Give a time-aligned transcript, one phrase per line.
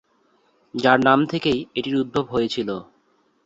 [0.73, 2.69] যার নাম থেকেই এটির উদ্ভব হয়েছিল।